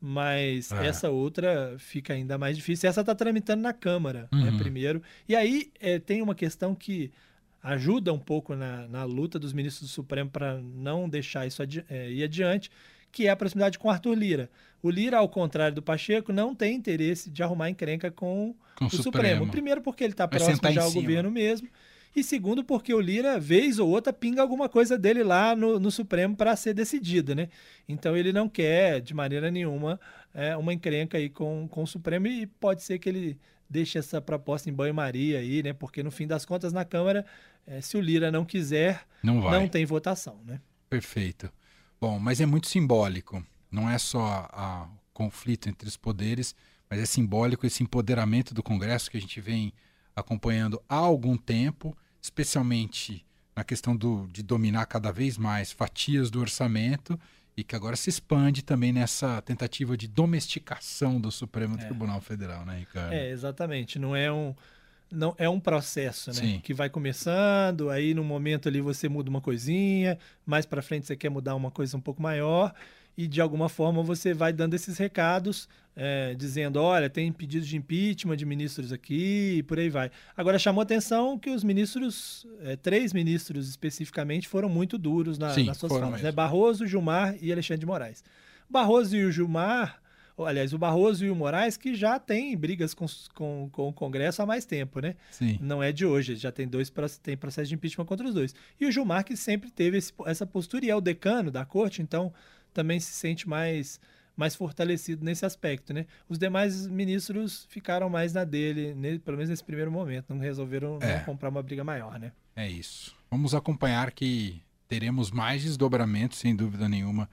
Mas 0.00 0.72
é. 0.72 0.86
essa 0.86 1.10
outra 1.10 1.76
fica 1.78 2.14
ainda 2.14 2.38
mais 2.38 2.56
difícil. 2.56 2.88
Essa 2.88 3.02
está 3.02 3.14
tramitando 3.14 3.62
na 3.62 3.72
Câmara, 3.72 4.28
né, 4.32 4.38
uhum. 4.38 4.50
né, 4.52 4.58
primeiro. 4.58 5.02
E 5.28 5.36
aí 5.36 5.70
é, 5.78 5.98
tem 5.98 6.22
uma 6.22 6.34
questão 6.34 6.74
que 6.74 7.12
ajuda 7.62 8.12
um 8.12 8.18
pouco 8.18 8.54
na, 8.54 8.88
na 8.88 9.04
luta 9.04 9.38
dos 9.38 9.52
ministros 9.52 9.88
do 9.88 9.92
Supremo 9.92 10.30
para 10.30 10.58
não 10.60 11.08
deixar 11.08 11.46
isso 11.46 11.62
adi 11.62 11.84
é, 11.88 12.10
ir 12.10 12.24
adiante, 12.24 12.70
que 13.12 13.26
é 13.26 13.30
a 13.30 13.36
proximidade 13.36 13.78
com 13.78 13.90
Arthur 13.90 14.14
Lira. 14.14 14.50
O 14.82 14.90
Lira, 14.90 15.18
ao 15.18 15.28
contrário 15.28 15.74
do 15.74 15.82
Pacheco, 15.82 16.32
não 16.32 16.54
tem 16.54 16.74
interesse 16.74 17.28
de 17.28 17.42
arrumar 17.42 17.68
encrenca 17.68 18.10
com, 18.10 18.54
com 18.76 18.86
o 18.86 18.90
Supremo. 18.90 19.04
Supremo. 19.04 19.50
Primeiro 19.50 19.82
porque 19.82 20.04
ele 20.04 20.12
está 20.12 20.26
próximo 20.26 20.58
já 20.72 20.82
ao 20.82 20.92
governo 20.92 21.30
mesmo. 21.30 21.68
E 22.14 22.24
segundo, 22.24 22.64
porque 22.64 22.92
o 22.92 23.00
Lira, 23.00 23.38
vez 23.38 23.78
ou 23.78 23.88
outra, 23.88 24.12
pinga 24.12 24.42
alguma 24.42 24.68
coisa 24.68 24.98
dele 24.98 25.22
lá 25.22 25.54
no, 25.54 25.78
no 25.78 25.90
Supremo 25.90 26.34
para 26.34 26.56
ser 26.56 26.74
decidida, 26.74 27.34
né? 27.34 27.48
Então 27.88 28.16
ele 28.16 28.32
não 28.32 28.48
quer, 28.48 29.00
de 29.00 29.14
maneira 29.14 29.50
nenhuma, 29.50 30.00
é, 30.34 30.56
uma 30.56 30.72
encrenca 30.72 31.18
aí 31.18 31.28
com, 31.28 31.68
com 31.68 31.82
o 31.84 31.86
Supremo 31.86 32.26
e 32.26 32.46
pode 32.46 32.82
ser 32.82 32.98
que 32.98 33.08
ele 33.08 33.38
deixe 33.70 33.98
essa 33.98 34.20
proposta 34.20 34.68
em 34.68 34.72
banho-maria 34.72 35.38
aí, 35.38 35.62
né? 35.62 35.72
Porque 35.72 36.02
no 36.02 36.10
fim 36.10 36.26
das 36.26 36.44
contas, 36.44 36.72
na 36.72 36.84
Câmara, 36.84 37.24
é, 37.66 37.80
se 37.80 37.96
o 37.96 38.00
Lira 38.00 38.32
não 38.32 38.44
quiser, 38.44 39.06
não, 39.22 39.40
não 39.40 39.68
tem 39.68 39.86
votação, 39.86 40.40
né? 40.44 40.60
Perfeito. 40.88 41.48
Bom, 42.00 42.18
mas 42.18 42.40
é 42.40 42.46
muito 42.46 42.66
simbólico. 42.66 43.44
Não 43.70 43.88
é 43.88 43.96
só 43.96 44.48
o 44.92 45.14
conflito 45.14 45.68
entre 45.68 45.88
os 45.88 45.96
poderes, 45.96 46.54
mas 46.88 46.98
é 46.98 47.06
simbólico 47.06 47.64
esse 47.64 47.82
empoderamento 47.84 48.52
do 48.52 48.62
Congresso 48.62 49.08
que 49.10 49.16
a 49.16 49.20
gente 49.20 49.40
vem 49.40 49.72
acompanhando 50.16 50.82
há 50.88 50.96
algum 50.96 51.36
tempo, 51.36 51.96
especialmente 52.20 53.24
na 53.54 53.62
questão 53.62 53.96
do, 53.96 54.26
de 54.32 54.42
dominar 54.42 54.86
cada 54.86 55.12
vez 55.12 55.38
mais 55.38 55.70
fatias 55.70 56.30
do 56.30 56.40
orçamento 56.40 57.18
e 57.60 57.64
que 57.64 57.76
agora 57.76 57.94
se 57.94 58.08
expande 58.08 58.62
também 58.64 58.92
nessa 58.92 59.40
tentativa 59.42 59.96
de 59.96 60.08
domesticação 60.08 61.20
do 61.20 61.30
Supremo 61.30 61.76
é. 61.76 61.78
Tribunal 61.78 62.20
Federal, 62.20 62.64
né, 62.64 62.78
Ricardo? 62.78 63.12
É, 63.12 63.30
exatamente. 63.30 63.98
Não 63.98 64.16
é 64.16 64.32
um 64.32 64.54
não 65.12 65.34
é 65.38 65.48
um 65.48 65.58
processo, 65.58 66.30
né? 66.30 66.36
Sim. 66.36 66.60
Que 66.62 66.72
vai 66.72 66.88
começando, 66.88 67.90
aí 67.90 68.14
no 68.14 68.22
momento 68.22 68.68
ali 68.68 68.80
você 68.80 69.08
muda 69.08 69.28
uma 69.28 69.40
coisinha, 69.40 70.16
mais 70.46 70.64
para 70.64 70.80
frente 70.80 71.06
você 71.06 71.16
quer 71.16 71.28
mudar 71.28 71.56
uma 71.56 71.70
coisa 71.70 71.96
um 71.96 72.00
pouco 72.00 72.22
maior 72.22 72.72
e 73.16 73.26
de 73.26 73.40
alguma 73.40 73.68
forma 73.68 74.02
você 74.02 74.32
vai 74.32 74.52
dando 74.52 74.74
esses 74.74 74.96
recados, 74.96 75.68
é, 75.94 76.34
dizendo, 76.34 76.80
olha, 76.80 77.10
tem 77.10 77.30
pedidos 77.32 77.68
de 77.68 77.76
impeachment 77.76 78.36
de 78.36 78.46
ministros 78.46 78.92
aqui 78.92 79.56
e 79.58 79.62
por 79.62 79.78
aí 79.78 79.90
vai. 79.90 80.10
Agora 80.36 80.58
chamou 80.58 80.80
atenção 80.80 81.38
que 81.38 81.50
os 81.50 81.62
ministros, 81.62 82.46
é, 82.62 82.76
três 82.76 83.12
ministros 83.12 83.68
especificamente, 83.68 84.48
foram 84.48 84.68
muito 84.68 84.96
duros 84.96 85.38
na, 85.38 85.50
Sim, 85.50 85.64
nas 85.64 85.76
suas 85.76 85.92
falas, 85.92 86.22
né? 86.22 86.32
Barroso, 86.32 86.86
Gilmar 86.86 87.36
e 87.40 87.52
Alexandre 87.52 87.80
de 87.80 87.86
Moraes. 87.86 88.24
Barroso 88.68 89.16
e 89.16 89.24
o 89.24 89.32
Gilmar, 89.32 90.00
aliás, 90.38 90.72
o 90.72 90.78
Barroso 90.78 91.24
e 91.24 91.30
o 91.30 91.34
Moraes, 91.34 91.76
que 91.76 91.94
já 91.94 92.18
têm 92.18 92.56
brigas 92.56 92.94
com, 92.94 93.04
com, 93.34 93.68
com, 93.70 93.88
o 93.88 93.92
Congresso 93.92 94.40
há 94.40 94.46
mais 94.46 94.64
tempo, 94.64 95.00
né? 95.00 95.16
Sim. 95.30 95.58
Não 95.60 95.82
é 95.82 95.92
de 95.92 96.06
hoje, 96.06 96.36
já 96.36 96.52
tem 96.52 96.68
dois 96.68 96.90
tem 97.22 97.36
processo 97.36 97.68
de 97.68 97.74
impeachment 97.74 98.06
contra 98.06 98.26
os 98.26 98.32
dois. 98.32 98.54
E 98.80 98.86
o 98.86 98.92
Gilmar, 98.92 99.24
que 99.24 99.36
sempre 99.36 99.70
teve 99.70 99.98
esse, 99.98 100.12
essa 100.24 100.46
postura, 100.46 100.86
e 100.86 100.90
é 100.90 100.96
o 100.96 101.00
decano 101.00 101.50
da 101.50 101.64
corte, 101.64 102.00
então 102.00 102.32
também 102.72 103.00
se 103.00 103.12
sente 103.12 103.48
mais 103.48 104.00
mais 104.36 104.54
fortalecido 104.54 105.22
nesse 105.22 105.44
aspecto, 105.44 105.92
né? 105.92 106.06
Os 106.26 106.38
demais 106.38 106.86
ministros 106.86 107.66
ficaram 107.68 108.08
mais 108.08 108.32
na 108.32 108.42
dele, 108.42 109.18
pelo 109.18 109.36
menos 109.36 109.50
nesse 109.50 109.62
primeiro 109.62 109.92
momento, 109.92 110.32
não 110.32 110.40
resolveram 110.40 110.98
é. 111.02 111.18
não 111.18 111.24
comprar 111.24 111.50
uma 111.50 111.62
briga 111.62 111.84
maior, 111.84 112.18
né? 112.18 112.32
É 112.56 112.66
isso. 112.66 113.14
Vamos 113.30 113.54
acompanhar 113.54 114.10
que 114.12 114.62
teremos 114.88 115.30
mais 115.30 115.62
desdobramentos, 115.62 116.38
sem 116.38 116.56
dúvida 116.56 116.88
nenhuma, 116.88 117.28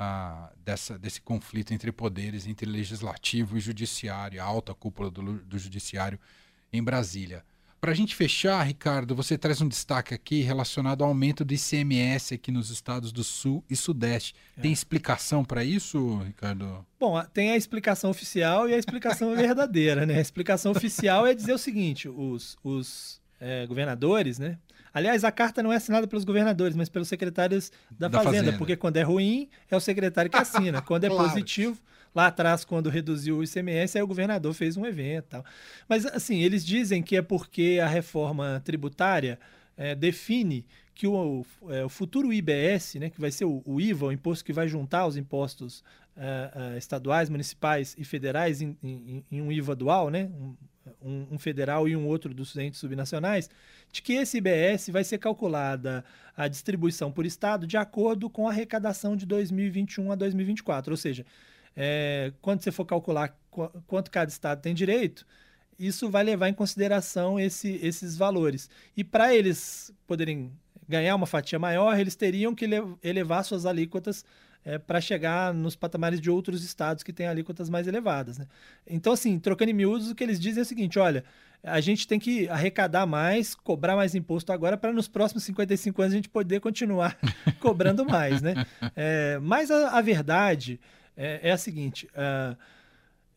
uh, 0.00 0.56
dessa, 0.64 0.96
desse 0.96 1.20
conflito 1.20 1.74
entre 1.74 1.90
poderes, 1.90 2.46
entre 2.46 2.64
legislativo 2.64 3.56
e 3.56 3.60
judiciário, 3.60 4.40
a 4.40 4.44
alta 4.44 4.72
cúpula 4.72 5.10
do, 5.10 5.38
do 5.38 5.58
judiciário 5.58 6.18
em 6.72 6.82
Brasília. 6.82 7.44
Para 7.82 7.90
a 7.90 7.94
gente 7.96 8.14
fechar, 8.14 8.62
Ricardo, 8.62 9.12
você 9.12 9.36
traz 9.36 9.60
um 9.60 9.66
destaque 9.66 10.14
aqui 10.14 10.40
relacionado 10.40 11.02
ao 11.02 11.08
aumento 11.08 11.44
do 11.44 11.52
ICMS 11.52 12.32
aqui 12.34 12.52
nos 12.52 12.70
estados 12.70 13.10
do 13.10 13.24
Sul 13.24 13.64
e 13.68 13.74
Sudeste. 13.74 14.36
É. 14.56 14.60
Tem 14.60 14.72
explicação 14.72 15.44
para 15.44 15.64
isso, 15.64 16.18
Ricardo? 16.18 16.86
Bom, 17.00 17.20
tem 17.34 17.50
a 17.50 17.56
explicação 17.56 18.08
oficial 18.08 18.68
e 18.68 18.74
a 18.74 18.78
explicação 18.78 19.34
verdadeira, 19.34 20.06
né? 20.06 20.18
A 20.18 20.20
explicação 20.20 20.70
oficial 20.70 21.26
é 21.26 21.34
dizer 21.34 21.54
o 21.54 21.58
seguinte: 21.58 22.08
os, 22.08 22.56
os 22.62 23.20
é, 23.40 23.66
governadores, 23.66 24.38
né? 24.38 24.58
Aliás, 24.94 25.24
a 25.24 25.32
carta 25.32 25.60
não 25.60 25.72
é 25.72 25.76
assinada 25.76 26.06
pelos 26.06 26.24
governadores, 26.24 26.76
mas 26.76 26.88
pelos 26.88 27.08
secretários 27.08 27.72
da, 27.90 28.06
da 28.06 28.18
Fazenda, 28.18 28.36
Fazenda, 28.44 28.58
porque 28.58 28.76
quando 28.76 28.98
é 28.98 29.02
ruim, 29.02 29.48
é 29.68 29.76
o 29.76 29.80
secretário 29.80 30.30
que 30.30 30.36
assina. 30.36 30.80
Quando 30.86 31.02
é 31.02 31.08
claro. 31.08 31.28
positivo, 31.28 31.76
Lá 32.14 32.26
atrás, 32.26 32.64
quando 32.64 32.90
reduziu 32.90 33.38
o 33.38 33.44
ICMS, 33.44 33.96
aí 33.96 34.02
o 34.02 34.06
governador 34.06 34.52
fez 34.52 34.76
um 34.76 34.84
evento 34.84 35.26
tal. 35.30 35.44
Mas, 35.88 36.04
assim, 36.04 36.42
eles 36.42 36.64
dizem 36.64 37.02
que 37.02 37.16
é 37.16 37.22
porque 37.22 37.80
a 37.82 37.86
reforma 37.86 38.60
tributária 38.64 39.38
é, 39.76 39.94
define 39.94 40.66
que 40.94 41.06
o, 41.06 41.44
é, 41.70 41.84
o, 41.84 41.88
futuro 41.88 42.32
IBS, 42.32 42.96
né, 42.96 43.08
que 43.08 43.20
vai 43.20 43.30
ser 43.30 43.46
o, 43.46 43.62
o, 43.64 43.80
IVA, 43.80 44.06
o 44.06 44.12
imposto 44.12 44.44
que 44.44 44.52
vai 44.52 44.68
juntar 44.68 45.06
os 45.06 45.16
impostos 45.16 45.82
é, 46.14 46.74
é 46.74 46.78
estaduais, 46.78 47.30
municipais 47.30 47.94
e 47.98 48.04
federais 48.04 48.60
em, 48.60 48.76
em, 48.82 49.24
em, 49.30 49.40
um 49.40 49.50
IVA 49.50 49.74
dual, 49.74 50.10
né, 50.10 50.30
um, 51.00 51.26
um, 51.32 51.38
federal 51.38 51.88
e 51.88 51.96
um 51.96 52.06
outro 52.06 52.34
dos 52.34 52.56
entes 52.56 52.78
subnacionais, 52.78 53.48
de 53.90 54.02
que 54.02 54.14
esse 54.14 54.38
IBS 54.38 54.90
vai 54.90 55.04
ser 55.04 55.18
calculada 55.18 56.04
a 56.36 56.48
distribuição 56.48 57.10
por 57.10 57.24
estado 57.24 57.66
de 57.66 57.76
acordo 57.76 58.28
com 58.28 58.46
a 58.46 58.50
arrecadação 58.50 59.16
de 59.16 59.24
2021 59.24 60.12
a 60.12 60.14
2024, 60.14 60.92
ou 60.92 60.96
seja, 60.96 61.24
é, 61.76 62.32
quando 62.40 62.62
você 62.62 62.70
for 62.70 62.84
calcular 62.84 63.36
qu 63.50 63.68
quanto 63.86 64.10
cada 64.10 64.30
estado 64.30 64.60
tem 64.60 64.74
direito, 64.74 65.26
isso 65.78 66.10
vai 66.10 66.22
levar 66.22 66.48
em 66.48 66.54
consideração 66.54 67.40
esse, 67.40 67.78
esses 67.82 68.16
valores. 68.16 68.70
E 68.96 69.02
para 69.02 69.34
eles 69.34 69.92
poderem 70.06 70.52
ganhar 70.88 71.14
uma 71.14 71.26
fatia 71.26 71.58
maior, 71.58 71.98
eles 71.98 72.14
teriam 72.14 72.54
que 72.54 72.68
elevar 73.02 73.44
suas 73.44 73.66
alíquotas 73.66 74.24
é, 74.64 74.78
para 74.78 75.00
chegar 75.00 75.52
nos 75.52 75.74
patamares 75.74 76.20
de 76.20 76.30
outros 76.30 76.62
estados 76.64 77.02
que 77.02 77.12
têm 77.12 77.26
alíquotas 77.26 77.68
mais 77.68 77.86
elevadas. 77.88 78.38
Né? 78.38 78.46
Então, 78.86 79.12
assim, 79.12 79.38
trocando 79.38 79.70
em 79.70 79.74
miúdos, 79.74 80.10
o 80.10 80.14
que 80.14 80.22
eles 80.22 80.38
dizem 80.38 80.60
é 80.60 80.62
o 80.62 80.66
seguinte: 80.66 80.98
olha, 80.98 81.24
a 81.62 81.80
gente 81.80 82.06
tem 82.06 82.18
que 82.18 82.48
arrecadar 82.48 83.06
mais, 83.06 83.54
cobrar 83.54 83.96
mais 83.96 84.14
imposto 84.14 84.52
agora, 84.52 84.76
para 84.76 84.92
nos 84.92 85.08
próximos 85.08 85.44
55 85.44 86.02
anos 86.02 86.12
a 86.12 86.16
gente 86.16 86.28
poder 86.28 86.60
continuar 86.60 87.18
cobrando 87.60 88.04
mais. 88.04 88.40
Né? 88.40 88.54
É, 88.94 89.38
mas 89.40 89.70
a, 89.70 89.98
a 89.98 90.00
verdade 90.00 90.80
é, 91.16 91.48
é 91.48 91.52
a 91.52 91.56
seguinte: 91.56 92.06
uh, 92.08 92.56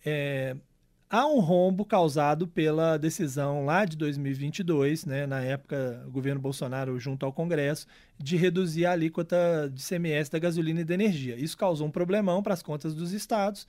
é, 0.05 0.55
há 1.09 1.25
um 1.27 1.39
rombo 1.39 1.85
causado 1.85 2.47
pela 2.47 2.97
decisão 2.97 3.65
lá 3.65 3.85
de 3.85 3.97
2022, 3.97 5.05
né, 5.05 5.25
na 5.25 5.41
época 5.41 6.03
o 6.07 6.11
governo 6.11 6.41
Bolsonaro 6.41 6.99
junto 6.99 7.25
ao 7.25 7.33
Congresso, 7.33 7.87
de 8.17 8.37
reduzir 8.37 8.85
a 8.85 8.91
alíquota 8.91 9.69
de 9.73 9.83
CMS 9.83 10.29
da 10.29 10.39
gasolina 10.39 10.81
e 10.81 10.85
da 10.85 10.93
energia. 10.93 11.35
Isso 11.35 11.57
causou 11.57 11.87
um 11.87 11.91
problemão 11.91 12.43
para 12.43 12.53
as 12.53 12.61
contas 12.61 12.93
dos 12.93 13.13
estados. 13.13 13.67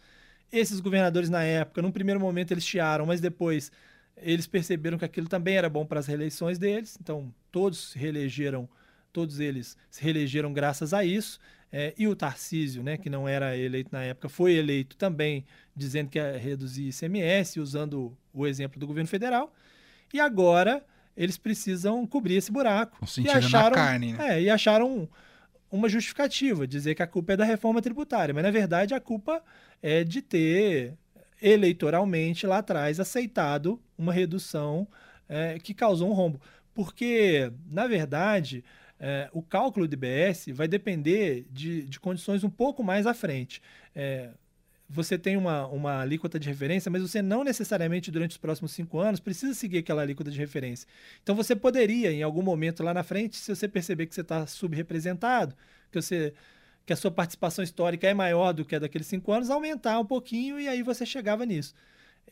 Esses 0.53 0.81
governadores 0.81 1.29
na 1.29 1.43
época, 1.43 1.83
num 1.83 1.91
primeiro 1.91 2.21
momento 2.21 2.53
eles 2.53 2.65
chiaram, 2.67 3.07
mas 3.07 3.21
depois 3.21 3.71
eles 4.17 4.47
perceberam 4.47 4.97
que 4.97 5.05
aquilo 5.05 5.29
também 5.29 5.57
era 5.57 5.69
bom 5.69 5.85
para 5.85 6.01
as 6.01 6.07
reeleições 6.07 6.59
deles, 6.59 6.97
então 7.01 7.33
todos 7.51 7.91
se 7.91 7.99
reelegeram, 7.99 8.69
todos 9.13 9.41
eles 9.41 9.77
se 9.91 10.03
reelegeram 10.03 10.53
graças 10.53 10.95
a 10.95 11.05
isso. 11.05 11.39
É, 11.73 11.93
e 11.99 12.07
o 12.07 12.15
Tarcísio, 12.15 12.83
né, 12.83 12.97
que 12.97 13.11
não 13.11 13.29
era 13.29 13.57
eleito 13.57 13.91
na 13.93 14.03
época, 14.03 14.29
foi 14.29 14.55
eleito 14.55 14.97
também 14.97 15.45
dizendo 15.75 16.09
que 16.09 16.19
ia 16.19 16.39
reduzir 16.39 16.89
ICMS, 16.89 17.61
usando 17.61 18.17
o 18.33 18.47
exemplo 18.47 18.79
do 18.79 18.87
governo 18.87 19.09
federal. 19.09 19.53
E 20.15 20.21
agora 20.21 20.85
eles 21.17 21.37
precisam 21.37 22.07
cobrir 22.07 22.37
esse 22.37 22.53
buraco. 22.53 22.99
E 23.19 23.29
acharam, 23.29 23.75
carne, 23.75 24.13
né? 24.13 24.37
é, 24.37 24.43
e 24.43 24.51
acharam 24.51 25.09
uma 25.71 25.89
justificativa, 25.89 26.67
dizer 26.67 26.95
que 26.95 27.03
a 27.03 27.07
culpa 27.07 27.33
é 27.33 27.37
da 27.37 27.45
reforma 27.45 27.83
tributária. 27.83 28.33
Mas, 28.33 28.45
na 28.45 28.51
verdade, 28.51 28.95
a 28.95 29.01
culpa 29.01 29.43
é 29.83 30.05
de 30.05 30.23
ter 30.23 30.95
eleitoralmente 31.41 32.47
lá 32.47 32.59
atrás 32.59 33.01
aceitado 33.01 33.81
uma 33.97 34.13
redução 34.13 34.87
é, 35.29 35.59
que 35.59 35.75
causou 35.75 36.11
um 36.11 36.13
rombo. 36.13 36.41
Porque, 36.75 37.51
na 37.71 37.87
verdade, 37.87 38.63
é, 38.99 39.29
o 39.33 39.43
cálculo 39.43 39.87
de 39.87 39.95
IBS 39.95 40.47
vai 40.53 40.67
depender 40.67 41.47
de, 41.51 41.83
de 41.83 42.01
condições 42.01 42.43
um 42.45 42.51
pouco 42.51 42.83
mais 42.83 43.07
à 43.07 43.15
frente. 43.15 43.61
É, 43.95 44.31
você 44.89 45.19
tem 45.19 45.37
uma, 45.37 45.67
uma 45.67 46.01
alíquota 46.01 46.39
de 46.39 46.49
referência, 46.49 46.91
mas 46.91 47.03
você 47.03 47.21
não 47.21 47.43
necessariamente 47.43 48.11
durante 48.11 48.33
os 48.33 48.37
próximos 48.37 48.73
cinco 48.73 48.99
anos 48.99 49.19
precisa 49.19 49.53
seguir 49.53 49.79
aquela 49.79 50.03
alíquota 50.03 50.31
de 50.31 50.39
referência. 50.39 50.87
Então 51.23 51.35
você 51.35 51.57
poderia, 51.57 52.13
em 52.13 52.23
algum 52.23 52.43
momento 52.43 52.83
lá 52.83 52.95
na 52.95 53.03
frente, 53.03 53.37
se 53.37 53.55
você 53.55 53.67
perceber 53.67 54.07
que 54.07 54.15
você 54.15 54.21
está 54.21 54.47
subrepresentado, 54.47 55.57
que 55.91 56.01
você 56.01 56.33
que 56.85 56.93
a 56.93 56.97
sua 56.97 57.11
participação 57.11 57.65
histórica 57.65 58.07
é 58.07 58.15
maior 58.15 58.53
do 58.53 58.65
que 58.65 58.77
a 58.77 58.79
daqueles 58.79 59.09
cinco 59.09 59.33
anos, 59.33 59.51
aumentar 59.51 59.99
um 59.99 60.07
pouquinho 60.07 60.61
e 60.61 60.69
aí 60.69 60.85
você 60.85 61.05
chegava 61.05 61.45
nisso. 61.45 61.75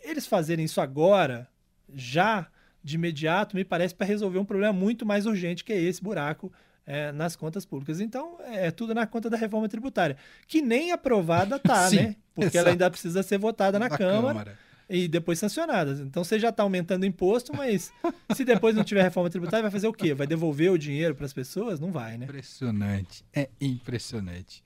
Eles 0.00 0.28
fazerem 0.28 0.64
isso 0.64 0.80
agora, 0.80 1.48
já 1.92 2.46
de 2.84 2.96
imediato, 2.96 3.56
me 3.56 3.64
parece 3.64 3.94
para 3.94 4.06
resolver 4.06 4.38
um 4.38 4.44
problema 4.44 4.72
muito 4.72 5.06
mais 5.06 5.24
urgente 5.24 5.64
que 5.64 5.72
é 5.72 5.80
esse 5.80 6.02
buraco 6.02 6.52
é, 6.86 7.10
nas 7.12 7.34
contas 7.34 7.64
públicas. 7.64 7.98
Então, 7.98 8.36
é 8.44 8.70
tudo 8.70 8.94
na 8.94 9.06
conta 9.06 9.30
da 9.30 9.38
reforma 9.38 9.66
tributária, 9.68 10.18
que 10.46 10.60
nem 10.60 10.92
aprovada 10.92 11.58
tá, 11.58 11.88
Sim, 11.88 11.96
né? 11.96 12.16
Porque 12.34 12.48
exato. 12.48 12.58
ela 12.58 12.70
ainda 12.70 12.90
precisa 12.90 13.22
ser 13.22 13.38
votada 13.38 13.78
na, 13.78 13.88
Na 13.88 13.96
Câmara, 13.96 14.26
Câmara. 14.26 14.58
e 14.90 15.08
depois 15.08 15.38
sancionada. 15.38 15.92
Então, 16.02 16.22
você 16.22 16.38
já 16.38 16.50
está 16.50 16.62
aumentando 16.62 17.04
o 17.04 17.06
imposto, 17.06 17.56
mas 17.56 17.90
se 18.34 18.44
depois 18.44 18.76
não 18.76 18.84
tiver 18.84 19.02
reforma 19.02 19.30
tributária, 19.30 19.62
vai 19.62 19.70
fazer 19.70 19.88
o 19.88 19.92
quê? 19.92 20.12
Vai 20.12 20.26
devolver 20.26 20.70
o 20.70 20.78
dinheiro 20.78 21.14
para 21.14 21.24
as 21.24 21.32
pessoas? 21.32 21.80
Não 21.80 21.90
vai, 21.90 22.18
né? 22.18 22.26
Impressionante. 22.26 23.24
É 23.32 23.48
impressionante. 23.60 24.62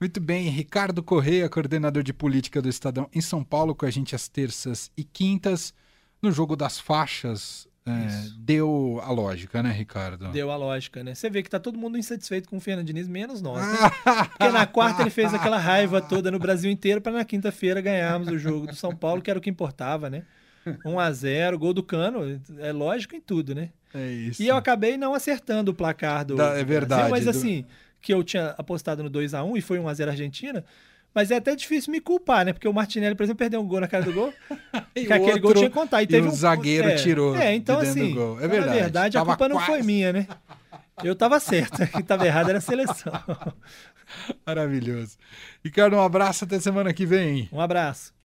Muito 0.00 0.20
bem, 0.20 0.48
Ricardo 0.48 1.02
Correia, 1.02 1.48
coordenador 1.48 2.02
de 2.04 2.14
política 2.14 2.62
do 2.62 2.68
Estadão 2.68 3.10
em 3.12 3.20
São 3.20 3.44
Paulo, 3.44 3.74
com 3.74 3.84
a 3.84 3.90
gente 3.90 4.14
às 4.14 4.28
terças 4.28 4.90
e 4.96 5.02
quintas. 5.02 5.74
No 6.22 6.32
jogo 6.32 6.56
das 6.56 6.78
faixas, 6.80 7.68
é, 7.86 7.90
deu 8.38 9.00
a 9.02 9.10
lógica, 9.10 9.62
né, 9.62 9.70
Ricardo? 9.72 10.28
Deu 10.28 10.50
a 10.50 10.56
lógica, 10.56 11.02
né? 11.04 11.14
Você 11.14 11.30
vê 11.30 11.42
que 11.42 11.48
tá 11.50 11.58
todo 11.58 11.78
mundo 11.78 11.96
insatisfeito 11.96 12.48
com 12.48 12.56
o 12.56 12.60
Fernando 12.60 12.86
Diniz, 12.86 13.08
menos 13.08 13.40
nós. 13.40 13.60
Né? 13.66 13.78
Porque 14.36 14.48
na 14.50 14.66
quarta 14.66 15.02
ele 15.02 15.10
fez 15.10 15.32
aquela 15.32 15.58
raiva 15.58 16.00
toda 16.02 16.30
no 16.30 16.38
Brasil 16.38 16.70
inteiro 16.70 17.00
para 17.00 17.12
na 17.12 17.24
quinta-feira 17.24 17.80
ganharmos 17.80 18.28
o 18.28 18.38
jogo 18.38 18.66
do 18.66 18.74
São 18.74 18.94
Paulo, 18.94 19.22
que 19.22 19.30
era 19.30 19.38
o 19.38 19.42
que 19.42 19.48
importava, 19.50 20.10
né? 20.10 20.24
1 20.84 20.98
a 20.98 21.10
0 21.12 21.58
gol 21.58 21.72
do 21.72 21.82
Cano, 21.82 22.40
é 22.58 22.72
lógico 22.72 23.14
em 23.16 23.20
tudo, 23.20 23.54
né? 23.54 23.70
É 23.94 24.06
isso. 24.10 24.42
E 24.42 24.48
eu 24.48 24.56
acabei 24.56 24.98
não 24.98 25.14
acertando 25.14 25.70
o 25.70 25.74
placar 25.74 26.26
do, 26.26 26.34
Da- 26.36 26.58
é 26.58 26.64
verdade, 26.64 27.08
Brasil, 27.08 27.10
mas 27.10 27.24
do- 27.24 27.30
assim, 27.30 27.64
que 28.02 28.12
eu 28.12 28.22
tinha 28.22 28.50
apostado 28.58 29.02
no 29.02 29.08
2 29.08 29.32
a 29.32 29.42
1 29.42 29.56
e 29.56 29.62
foi 29.62 29.78
1 29.78 29.88
a 29.88 29.94
0 29.94 30.10
Argentina, 30.10 30.62
mas 31.14 31.30
é 31.30 31.36
até 31.36 31.54
difícil 31.56 31.90
me 31.92 32.00
culpar, 32.00 32.44
né? 32.44 32.52
Porque 32.52 32.68
o 32.68 32.72
Martinelli, 32.72 33.14
por 33.14 33.22
exemplo, 33.24 33.38
perdeu 33.38 33.60
um 33.60 33.66
gol 33.66 33.80
na 33.80 33.88
cara 33.88 34.04
do 34.04 34.12
gol, 34.12 34.32
E 34.94 35.06
que 35.06 35.12
aquele 35.12 35.38
gol 35.40 35.48
outro- 35.50 35.58
tinha 35.60 35.70
que 35.70 35.74
contar. 35.74 36.00
E, 36.02 36.04
e 36.04 36.06
teve 36.06 36.28
o 36.28 36.30
um- 36.30 36.34
zagueiro 36.34 36.88
é, 36.88 36.94
tirou 36.96 37.36
É, 37.36 37.54
então 37.54 37.78
assim, 37.80 38.14
gol. 38.14 38.36
É 38.40 38.46
verdade. 38.48 38.66
na 38.66 38.74
verdade, 38.82 39.18
a 39.18 39.24
culpa 39.24 39.48
não 39.48 39.58
foi 39.58 39.76
quase. 39.76 39.86
minha, 39.86 40.12
né? 40.12 40.26
Eu 41.04 41.14
tava 41.14 41.38
certo, 41.40 41.86
quem 41.88 42.02
tava 42.04 42.26
errado 42.26 42.48
era 42.48 42.58
a 42.58 42.60
seleção. 42.60 43.12
Maravilhoso. 44.46 45.16
Ricardo, 45.64 45.96
um 45.96 46.00
abraço 46.02 46.44
até 46.44 46.58
semana 46.58 46.92
que 46.92 47.04
vem. 47.06 47.48
Um 47.52 47.60
abraço. 47.60 48.12